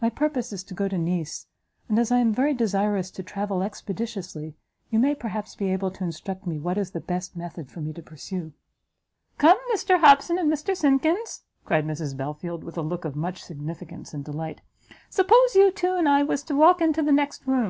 [0.00, 1.46] My purpose is to go to Nice,
[1.88, 4.56] and as I am very desirous to travel expeditiously,
[4.90, 7.92] you may perhaps be able to instruct me what is the best method for me
[7.92, 8.52] to pursue."
[9.38, 14.12] "Come, Mr Hobson and Mr Simkins," cried Mrs Belfield, with a look of much significance
[14.12, 14.60] and delight,
[15.08, 17.68] "suppose you two and I was to walk into the next room?